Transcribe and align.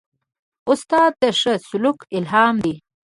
استاد 0.69 1.11
د 1.21 1.23
ښه 1.39 1.53
سلوک 1.67 1.99
الهام 2.17 2.55
دی. 2.65 2.75